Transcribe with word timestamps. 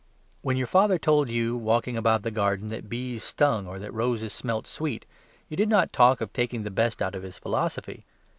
When 0.41 0.57
your 0.57 0.65
father 0.65 0.97
told 0.97 1.29
you, 1.29 1.55
walking 1.55 1.95
about 1.95 2.23
the 2.23 2.31
garden, 2.31 2.69
that 2.69 2.89
bees 2.89 3.23
stung 3.23 3.67
or 3.67 3.77
that 3.77 3.93
roses 3.93 4.33
smelt 4.33 4.65
sweet, 4.65 5.05
you 5.47 5.55
did 5.55 5.69
not 5.69 5.93
talk 5.93 6.21
of 6.21 6.33
taking 6.33 6.63
the 6.63 6.71
best 6.71 7.03
out 7.03 7.13
of 7.13 7.21
his 7.21 7.37
philosophy. 7.37 8.03